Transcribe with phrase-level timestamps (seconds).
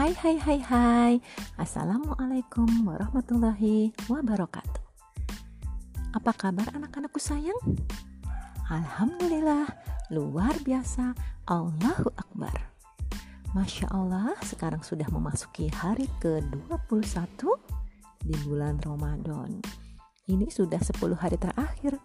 [0.00, 1.12] Hai hai hai hai.
[1.60, 4.80] Assalamualaikum warahmatullahi wabarakatuh.
[6.16, 7.60] Apa kabar anak-anakku sayang?
[8.72, 9.68] Alhamdulillah
[10.08, 11.12] luar biasa.
[11.52, 12.72] Allahu Akbar.
[13.52, 17.36] Masya Allah sekarang sudah memasuki hari ke-21
[18.24, 19.60] di bulan Ramadan.
[20.24, 22.00] Ini sudah 10 hari terakhir.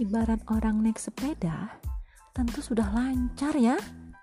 [0.00, 1.76] Ibarat orang naik sepeda
[2.32, 3.76] tentu sudah lancar ya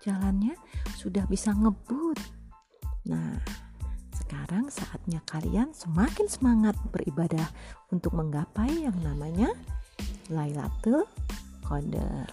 [0.04, 0.56] jalannya
[0.96, 2.20] sudah bisa ngebut.
[3.08, 3.40] Nah,
[4.16, 7.50] sekarang saatnya kalian semakin semangat beribadah
[7.90, 9.50] untuk menggapai yang namanya
[10.30, 11.10] Lailatul
[11.66, 12.30] Qadar.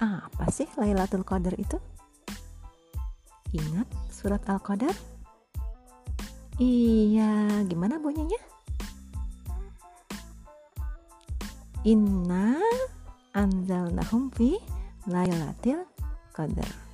[0.00, 1.76] Apa sih Lailatul Qadar itu?
[3.52, 4.92] Ingat surat Al-Qadar?
[6.56, 8.40] Iya, gimana bunyinya?
[11.84, 12.56] Inna
[13.36, 14.56] anzalnahum fi
[15.04, 15.84] Lailatul
[16.32, 16.85] Qadar.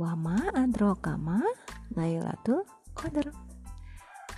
[0.00, 1.44] Wama adrokama
[1.92, 2.64] Lailatul
[2.96, 3.28] Qadar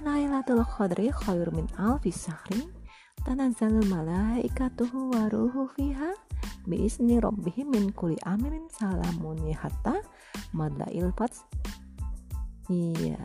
[0.02, 2.66] Lailatul Qadri khair min alfi sahrin
[3.22, 6.18] tanazzalul malaikatuhu waruhu fiha.
[6.66, 10.02] Biizni rabbihim min kulli amrin salamun hatta
[10.50, 11.46] madlail fats.
[12.66, 13.22] Iya.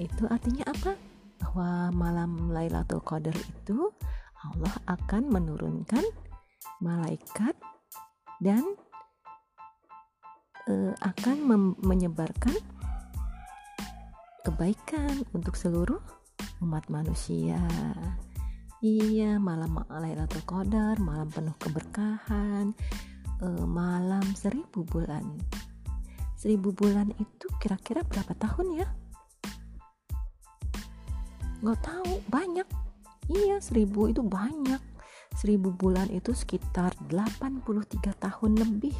[0.00, 0.96] Itu artinya apa?
[1.44, 3.92] Bahwa malam Lailatul Qadar itu
[4.48, 6.08] Allah akan menurunkan
[6.80, 7.52] malaikat
[8.40, 8.64] dan
[10.70, 11.36] uh, akan
[11.82, 12.54] menyebarkan
[14.46, 16.00] kebaikan untuk seluruh
[16.62, 17.58] umat manusia.
[18.80, 22.72] Iya, malam Lailatul Qadar, malam penuh keberkahan,
[23.44, 25.36] uh, malam seribu bulan.
[26.40, 28.88] Seribu bulan itu kira-kira berapa tahun ya?
[31.60, 32.64] Gak tahu, banyak.
[33.28, 34.80] Iya, seribu itu banyak.
[35.36, 38.96] Seribu bulan itu sekitar 83 tahun lebih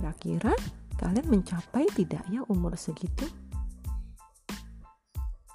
[0.00, 0.56] Kira-kira
[0.96, 3.28] kalian mencapai tidak ya umur segitu?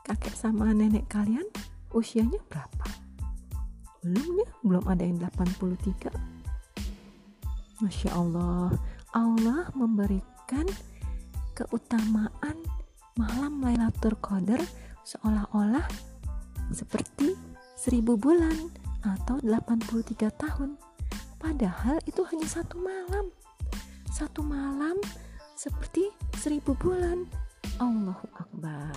[0.05, 1.49] Kakek sama nenek kalian
[1.89, 2.85] usianya berapa?
[4.05, 4.45] Belum ya?
[4.61, 6.13] Belum ada yang 83?
[7.81, 8.69] Masya Allah,
[9.17, 10.69] Allah memberikan
[11.57, 12.61] keutamaan
[13.17, 14.61] malam Lailatul Qadar
[15.01, 15.89] seolah-olah
[16.69, 17.33] seperti
[17.73, 18.69] seribu bulan
[19.01, 20.77] atau 83 tahun.
[21.41, 23.33] Padahal itu hanya satu malam
[24.15, 24.95] satu malam
[25.59, 26.07] seperti
[26.39, 27.27] seribu bulan.
[27.83, 28.95] Allahu Akbar.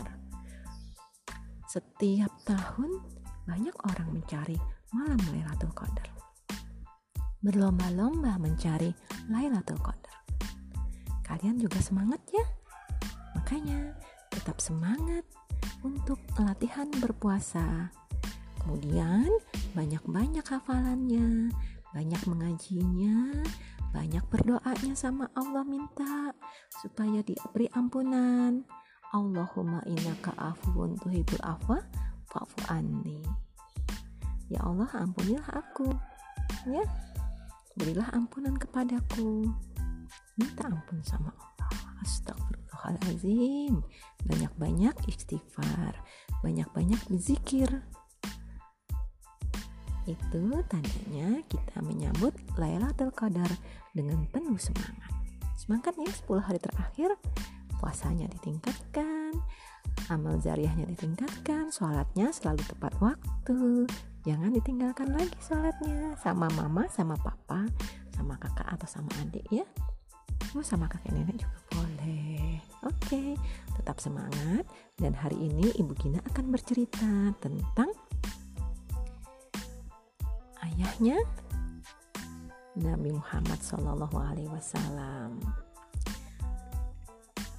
[1.67, 3.03] Setiap tahun
[3.43, 4.55] banyak orang mencari
[4.95, 6.07] malam Lailatul Qadar.
[7.43, 8.95] Berlomba-lomba mencari
[9.27, 10.23] Lailatul Qadar.
[11.27, 12.47] Kalian juga semangat ya?
[13.35, 13.99] Makanya
[14.31, 15.27] tetap semangat
[15.83, 17.91] untuk latihan berpuasa.
[18.63, 19.27] Kemudian
[19.75, 21.51] banyak-banyak hafalannya,
[21.91, 23.43] banyak mengajinya,
[24.09, 26.33] banyak berdoanya sama Allah minta
[26.81, 28.65] supaya diberi ampunan.
[29.13, 31.77] Allahumma innaka afuwun tuhibul afwa
[32.33, 33.21] fa'fu anni.
[34.49, 35.93] Ya Allah ampunilah aku
[36.73, 36.89] ya.
[37.77, 39.45] Berilah ampunan kepadaku.
[40.41, 41.69] Minta ampun sama Allah.
[42.01, 43.85] Astagfirullahalazim
[44.25, 46.01] banyak-banyak istighfar
[46.41, 47.85] banyak-banyak berzikir
[50.09, 53.49] itu tandanya kita menyambut Lailatul Qadar
[53.93, 55.13] dengan penuh semangat.
[55.61, 57.13] Semangat ya 10 hari terakhir
[57.77, 59.37] puasanya ditingkatkan,
[60.09, 63.85] amal zariahnya ditingkatkan, sholatnya selalu tepat waktu.
[64.25, 67.69] Jangan ditinggalkan lagi sholatnya sama mama, sama papa,
[68.17, 69.65] sama kakak atau sama adik ya.
[70.57, 72.57] Oh, sama kakek nenek juga boleh.
[72.87, 73.37] Oke,
[73.77, 74.65] tetap semangat
[74.97, 77.91] dan hari ini Ibu Gina akan bercerita tentang
[80.79, 81.19] ayahnya
[82.79, 85.43] Nabi Muhammad Shallallahu Alaihi Wasallam.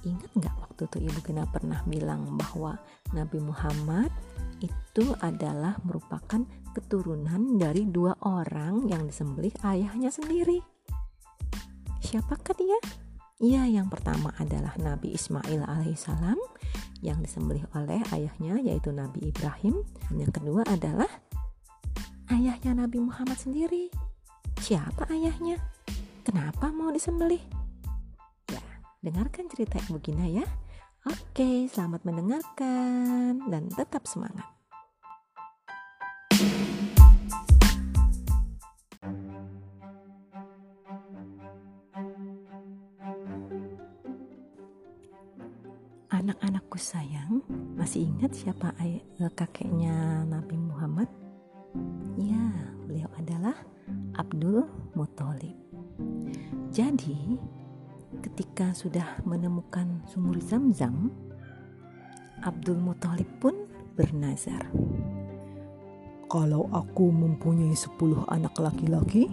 [0.08, 2.80] Ingat nggak waktu itu Ibu Gina pernah bilang bahwa
[3.12, 4.08] Nabi Muhammad
[4.64, 6.40] itu adalah merupakan
[6.72, 10.64] keturunan dari dua orang yang disembelih ayahnya sendiri.
[12.00, 12.80] Siapakah dia?
[13.44, 16.40] Iya, yang pertama adalah Nabi Ismail alaihissalam
[17.04, 19.84] yang disembelih oleh ayahnya yaitu Nabi Ibrahim.
[20.08, 21.08] Dan yang kedua adalah
[22.30, 23.90] ayahnya Nabi Muhammad sendiri.
[24.62, 25.58] Siapa ayahnya?
[26.22, 27.42] Kenapa mau disembelih?
[28.46, 28.62] Ya,
[29.02, 30.46] dengarkan cerita Ibu Gina ya.
[31.10, 34.46] Oke, selamat mendengarkan dan tetap semangat.
[46.10, 47.40] Anak-anakku sayang,
[47.80, 51.08] masih ingat siapa ayah, eh, kakeknya Nabi Muhammad?
[52.18, 52.46] Ya,
[52.86, 53.56] beliau adalah
[54.18, 54.66] Abdul
[54.98, 55.56] Muthalib.
[56.70, 57.38] Jadi,
[58.22, 61.10] ketika sudah menemukan sumur Zam-Zam,
[62.40, 64.64] Abdul Muthalib pun bernazar.
[66.30, 69.26] Kalau aku mempunyai sepuluh anak laki-laki,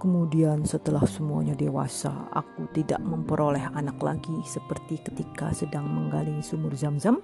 [0.00, 7.20] kemudian setelah semuanya dewasa, aku tidak memperoleh anak lagi seperti ketika sedang menggali sumur Zam-Zam,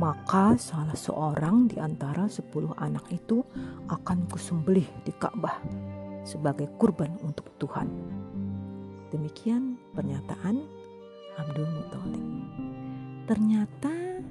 [0.00, 3.44] maka salah seorang di antara sepuluh anak itu
[3.92, 5.60] akan kusembelih di Ka'bah
[6.24, 7.92] sebagai kurban untuk Tuhan.
[9.12, 10.64] Demikian pernyataan
[11.36, 12.26] Abdul Muthalib.
[13.28, 14.24] Ternyata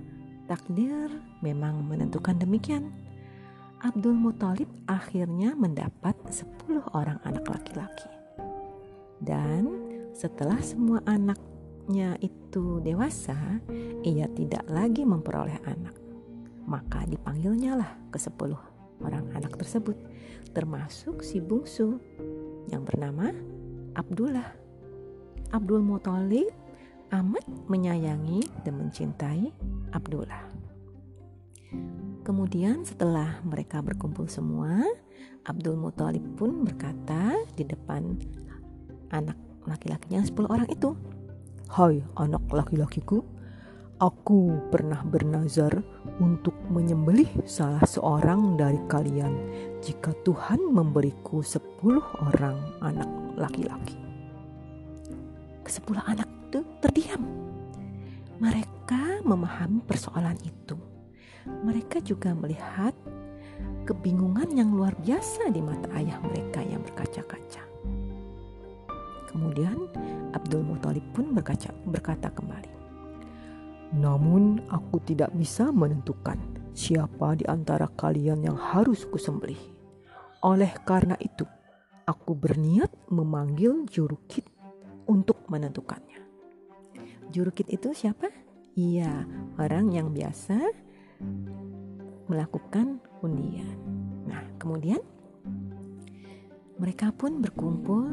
[0.50, 1.14] takdir
[1.46, 3.07] memang menentukan demikian.
[3.78, 8.10] Abdul Muthalib akhirnya mendapat 10 orang anak laki-laki.
[9.22, 9.70] Dan
[10.18, 13.38] setelah semua anaknya itu dewasa,
[14.02, 15.94] ia tidak lagi memperoleh anak.
[16.66, 18.58] Maka dipanggilnya lah ke 10
[19.06, 19.94] orang anak tersebut,
[20.58, 22.02] termasuk si bungsu
[22.74, 23.30] yang bernama
[23.94, 24.58] Abdullah.
[25.54, 26.50] Abdul Muthalib
[27.14, 29.54] amat menyayangi dan mencintai
[29.94, 30.47] Abdullah.
[32.28, 34.84] Kemudian setelah mereka berkumpul semua,
[35.48, 38.20] Abdul Muthalib pun berkata di depan
[39.16, 40.92] anak laki-lakinya 10 orang itu,
[41.72, 43.24] Hai anak laki-lakiku,
[44.04, 45.72] aku pernah bernazar
[46.20, 49.32] untuk menyembelih salah seorang dari kalian
[49.80, 51.64] jika Tuhan memberiku 10
[52.28, 53.08] orang anak
[53.40, 53.96] laki-laki.
[55.64, 57.24] Kesepuluh anak itu terdiam.
[58.44, 60.97] Mereka memahami persoalan itu
[61.66, 62.94] mereka juga melihat
[63.88, 67.64] kebingungan yang luar biasa di mata ayah mereka yang berkaca-kaca.
[69.32, 69.88] Kemudian
[70.36, 72.72] Abdul Muthalib pun berkaca, berkata kembali,
[73.96, 76.36] Namun aku tidak bisa menentukan
[76.76, 79.60] siapa di antara kalian yang harus kusembelih.
[80.44, 81.48] Oleh karena itu,
[82.04, 84.46] aku berniat memanggil jurukit
[85.08, 86.20] untuk menentukannya.
[87.32, 88.32] Jurukit itu siapa?
[88.78, 89.26] Iya,
[89.58, 90.87] orang yang biasa
[92.28, 93.78] melakukan undian.
[94.28, 95.00] Nah, kemudian
[96.78, 98.06] mereka pun berkumpul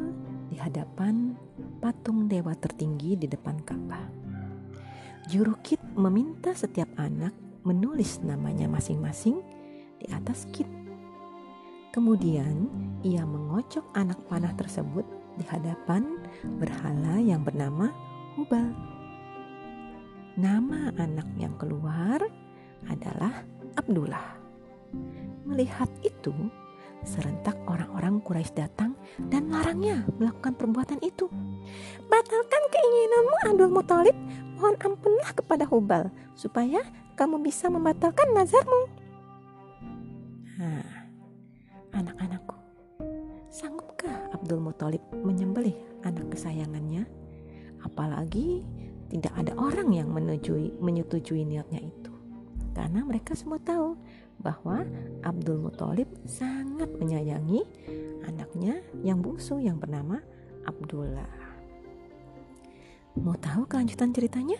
[0.49, 1.37] di hadapan
[1.83, 4.09] patung dewa tertinggi di depan Ka'bah.
[5.29, 7.33] Jurukit meminta setiap anak
[7.65, 9.41] menulis namanya masing-masing
[9.97, 10.69] di atas kit.
[11.89, 12.69] Kemudian
[13.01, 15.05] ia mengocok anak panah tersebut
[15.35, 16.19] di hadapan
[16.59, 17.89] berhala yang bernama
[18.35, 18.75] Hubal.
[20.35, 22.19] Nama anak yang keluar
[22.87, 23.43] adalah
[23.75, 24.37] Abdullah.
[25.45, 26.33] Melihat itu,
[27.05, 28.97] serentak orang-orang Quraisy datang
[29.29, 31.29] dan melarangnya melakukan perbuatan itu.
[32.09, 34.17] Batalkan keinginanmu Abdul Muthalib,
[34.57, 36.81] mohon ampunlah kepada Hubal supaya
[37.13, 38.89] kamu bisa membatalkan nazarmu.
[40.55, 40.87] Nah,
[41.93, 42.57] anak-anakku,
[43.51, 45.75] sanggupkah Abdul Muthalib menyembelih
[46.07, 47.05] anak kesayangannya?
[47.85, 48.65] Apalagi
[49.13, 52.14] tidak ada orang yang menyetujui niatnya itu
[52.75, 53.95] karena mereka semua tahu
[54.43, 54.83] bahwa
[55.23, 57.63] Abdul Muthalib sangat menyayangi
[58.27, 60.19] anaknya yang bungsu yang bernama
[60.67, 61.31] Abdullah.
[63.15, 64.59] Mau tahu kelanjutan ceritanya?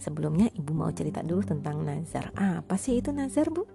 [0.00, 2.34] Sebelumnya ibu mau cerita dulu tentang nazar.
[2.34, 3.68] Apa sih itu nazar, Bu?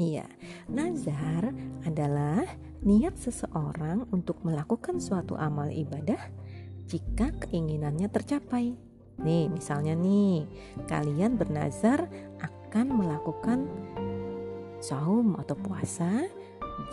[0.00, 0.26] Iya,
[0.66, 1.54] nazar
[1.86, 2.42] adalah
[2.82, 6.18] niat seseorang untuk melakukan suatu amal ibadah
[6.88, 8.87] jika keinginannya tercapai
[9.18, 10.46] Nih, misalnya nih,
[10.86, 12.06] kalian bernazar
[12.38, 13.66] akan melakukan
[14.78, 16.26] saum atau puasa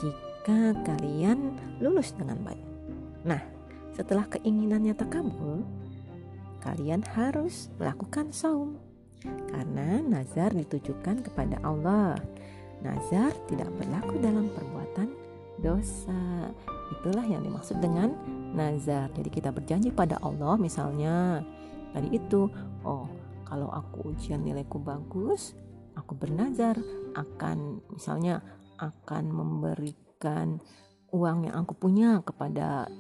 [0.02, 2.66] jika kalian lulus dengan baik.
[3.26, 3.42] Nah,
[3.94, 5.62] setelah keinginannya terkabul,
[6.66, 8.82] kalian harus melakukan saum
[9.54, 12.18] karena nazar ditujukan kepada Allah.
[12.82, 15.10] Nazar tidak berlaku dalam perbuatan
[15.62, 16.52] dosa.
[17.00, 18.14] Itulah yang dimaksud dengan
[18.54, 19.10] nazar.
[19.16, 21.42] Jadi kita berjanji pada Allah misalnya
[21.96, 22.52] tadi itu
[22.84, 23.08] oh
[23.48, 25.56] kalau aku ujian nilaiku bagus
[25.96, 26.76] aku bernazar
[27.16, 28.44] akan misalnya
[28.76, 30.60] akan memberikan
[31.16, 32.92] uang yang aku punya kepada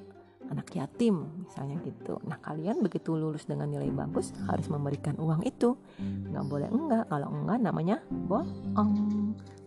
[0.45, 2.21] anak yatim misalnya gitu.
[2.23, 5.75] Nah kalian begitu lulus dengan nilai bagus harus memberikan uang itu.
[5.99, 8.93] Nggak boleh enggak kalau enggak namanya bohong.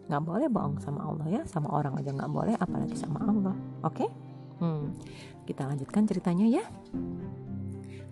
[0.08, 3.56] Nggak boleh bohong sama Allah ya sama orang aja nggak boleh apalagi sama Allah.
[3.85, 4.06] Oke?
[4.06, 4.08] Okay?
[4.62, 4.85] hmm,
[5.47, 6.64] kita lanjutkan ceritanya ya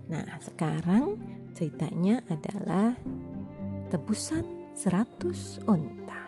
[0.06, 1.18] Nah, sekarang
[1.50, 2.94] ceritanya adalah
[3.90, 4.46] tebusan
[4.78, 6.22] 100 unta.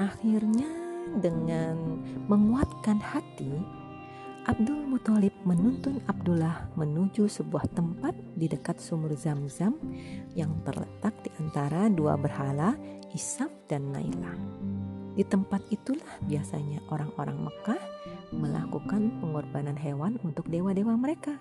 [0.00, 0.70] Akhirnya
[1.20, 3.52] dengan menguatkan hati,
[4.44, 9.76] Abdul Muthalib menuntun Abdullah menuju sebuah tempat di dekat sumur Zam-Zam
[10.36, 12.76] yang terletak di antara dua berhala
[13.12, 14.32] Isaf dan Naila.
[15.14, 17.93] Di tempat itulah biasanya orang-orang Mekah
[18.34, 21.38] melakukan pengorbanan hewan untuk dewa-dewa mereka.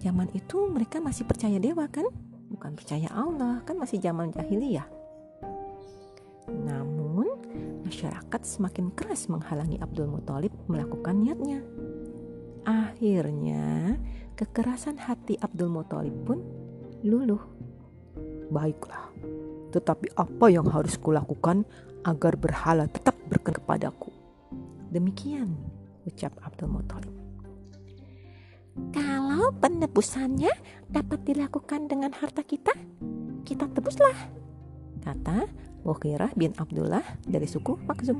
[0.00, 2.08] Zaman itu mereka masih percaya dewa kan?
[2.50, 4.88] Bukan percaya Allah, kan masih zaman jahiliyah.
[6.50, 7.28] Namun,
[7.84, 11.60] masyarakat semakin keras menghalangi Abdul Muthalib melakukan niatnya.
[12.64, 13.96] Akhirnya,
[14.34, 16.42] kekerasan hati Abdul Muthalib pun
[17.04, 17.40] luluh.
[18.50, 19.14] Baiklah,
[19.70, 21.62] tetapi apa yang harus kulakukan
[22.02, 24.19] agar berhala tetap berkenan kepadaku?
[24.90, 25.54] Demikian
[26.02, 27.14] ucap Abdul Muthalib.
[28.90, 30.50] Kalau penebusannya
[30.90, 32.74] dapat dilakukan dengan harta kita,
[33.46, 34.14] kita tebuslah,
[35.06, 35.46] kata
[35.86, 38.18] Mughirah bin Abdullah dari suku Makzum.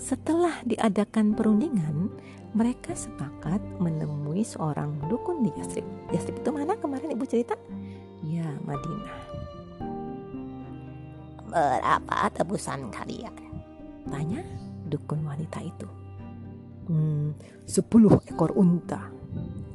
[0.00, 2.08] Setelah diadakan perundingan,
[2.56, 5.84] mereka sepakat menemui seorang dukun di Yasrib.
[6.14, 7.54] Yasrib itu mana kemarin ibu cerita?
[8.24, 9.20] Ya, Madinah.
[11.50, 13.49] Berapa tebusan kalian?
[14.08, 14.40] Tanya
[14.88, 15.88] dukun wanita itu.
[16.90, 17.36] Hmm,
[17.68, 19.12] sepuluh ekor unta,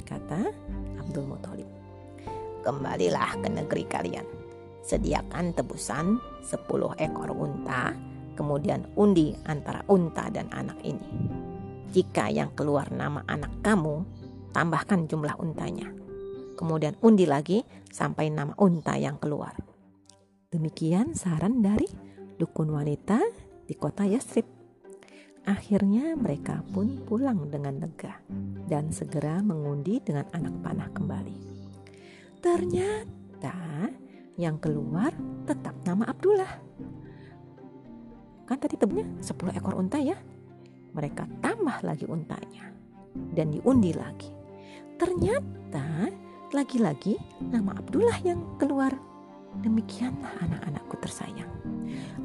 [0.03, 0.51] kata
[1.00, 1.70] Abdul Muthalib.
[2.65, 4.27] Kembalilah ke negeri kalian.
[4.86, 7.94] Sediakan tebusan sepuluh ekor unta,
[8.38, 11.10] kemudian undi antara unta dan anak ini.
[11.94, 14.03] Jika yang keluar nama anak kamu,
[14.51, 15.88] tambahkan jumlah untanya.
[16.60, 19.55] Kemudian undi lagi sampai nama unta yang keluar.
[20.51, 21.88] Demikian saran dari
[22.36, 23.20] dukun wanita
[23.66, 24.46] di kota Yasrib.
[25.46, 28.18] Akhirnya mereka pun pulang dengan lega
[28.66, 31.38] dan segera mengundi dengan anak panah kembali.
[32.42, 33.90] Ternyata
[34.42, 35.14] yang keluar
[35.46, 36.54] tetap nama Abdullah.
[38.46, 40.18] Kan tadi tebunya 10 ekor unta ya.
[40.94, 42.74] Mereka tambah lagi untanya
[43.38, 44.32] dan diundi lagi.
[44.96, 46.10] Ternyata
[46.56, 49.15] lagi-lagi nama Abdullah yang keluar.
[49.64, 51.52] Demikianlah anak-anakku tersayang.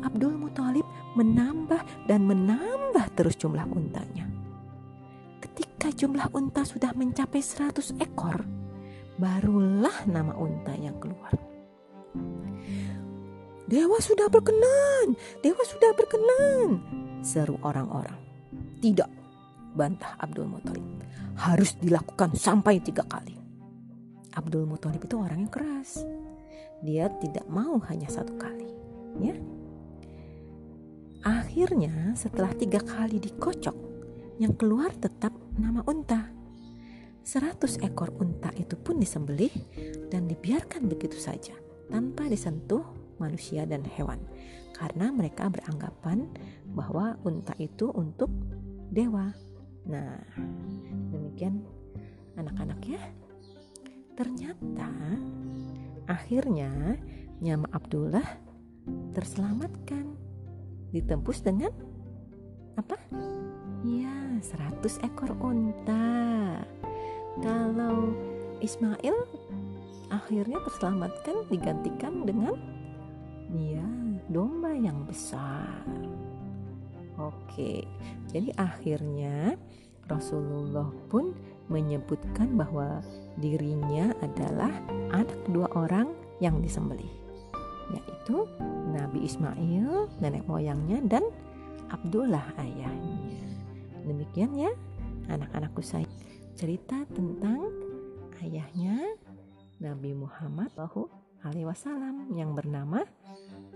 [0.00, 4.26] Abdul Muthalib menambah dan menambah terus jumlah untanya.
[5.40, 8.44] Ketika jumlah unta sudah mencapai 100 ekor,
[9.20, 11.32] barulah nama unta yang keluar.
[13.70, 15.14] Dewa sudah berkenan,
[15.46, 16.82] dewa sudah berkenan,
[17.22, 18.18] seru orang-orang.
[18.82, 19.06] Tidak,
[19.78, 21.06] bantah Abdul Muthalib.
[21.38, 23.38] Harus dilakukan sampai tiga kali.
[24.34, 26.02] Abdul Muthalib itu orang yang keras.
[26.80, 28.68] Dia tidak mau hanya satu kali,
[29.20, 29.36] ya.
[31.20, 33.76] Akhirnya setelah tiga kali dikocok,
[34.40, 36.32] yang keluar tetap nama unta.
[37.20, 39.52] Seratus ekor unta itu pun disembelih
[40.08, 41.52] dan dibiarkan begitu saja
[41.92, 42.82] tanpa disentuh
[43.20, 44.16] manusia dan hewan
[44.72, 46.24] karena mereka beranggapan
[46.72, 48.32] bahwa unta itu untuk
[48.88, 49.28] dewa.
[49.84, 50.16] Nah,
[51.12, 51.60] demikian
[52.40, 53.02] anak-anak ya.
[54.16, 54.88] Ternyata
[56.10, 56.98] akhirnya
[57.40, 58.26] Nyama Abdullah
[59.16, 60.12] terselamatkan
[60.92, 61.72] ditembus dengan
[62.76, 63.00] apa?
[63.80, 64.12] Ya,
[64.44, 66.60] 100 ekor unta.
[67.40, 68.12] Kalau
[68.60, 69.16] Ismail
[70.12, 72.60] akhirnya terselamatkan digantikan dengan
[73.56, 73.88] ya
[74.28, 75.80] domba yang besar.
[77.16, 77.88] Oke,
[78.28, 79.56] jadi akhirnya
[80.12, 81.32] Rasulullah pun
[81.72, 83.00] menyebutkan bahwa
[83.40, 84.70] dirinya adalah
[85.10, 87.20] anak dua orang yang disembelih
[87.90, 88.46] yaitu
[88.90, 91.24] Nabi Ismail, nenek moyangnya dan
[91.90, 93.42] Abdullah ayahnya.
[94.06, 94.70] Demikian ya
[95.26, 96.06] anak-anakku saya
[96.54, 97.66] cerita tentang
[98.42, 99.18] ayahnya
[99.82, 100.70] Nabi Muhammad
[101.42, 103.02] alaihi wasallam yang bernama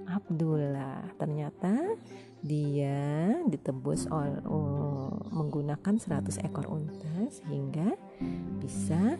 [0.07, 1.11] Abdullah.
[1.19, 1.99] Ternyata
[2.45, 4.39] dia ditebus oleh
[5.33, 7.97] menggunakan 100 ekor unta sehingga
[8.61, 9.17] bisa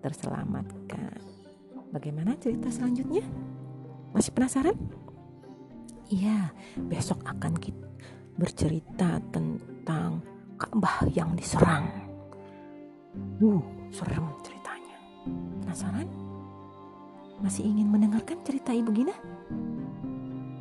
[0.00, 1.20] terselamatkan.
[1.92, 3.22] Bagaimana cerita selanjutnya?
[4.10, 4.76] Masih penasaran?
[6.10, 6.50] Iya,
[6.90, 7.86] besok akan kita
[8.34, 10.24] bercerita tentang
[10.56, 11.86] Ka'bah yang diserang.
[13.38, 14.98] Uh, serem ceritanya.
[15.62, 16.08] Penasaran?
[17.40, 19.16] Masih ingin mendengarkan cerita Ibu Gina?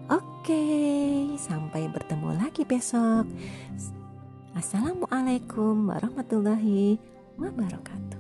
[0.10, 0.64] Oke,
[1.38, 3.28] sampai bertemu lagi besok.
[4.58, 6.98] Assalamualaikum warahmatullahi
[7.38, 8.19] wabarakatuh.